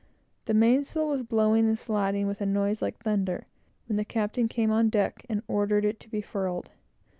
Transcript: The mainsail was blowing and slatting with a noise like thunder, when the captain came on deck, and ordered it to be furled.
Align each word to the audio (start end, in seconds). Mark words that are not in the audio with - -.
The 0.45 0.55
mainsail 0.55 1.09
was 1.09 1.21
blowing 1.21 1.67
and 1.67 1.77
slatting 1.77 2.25
with 2.25 2.41
a 2.41 2.45
noise 2.47 2.81
like 2.81 2.97
thunder, 2.97 3.45
when 3.85 3.97
the 3.97 4.03
captain 4.03 4.47
came 4.47 4.71
on 4.71 4.89
deck, 4.89 5.23
and 5.29 5.43
ordered 5.47 5.85
it 5.85 5.99
to 5.99 6.09
be 6.09 6.21
furled. 6.21 6.71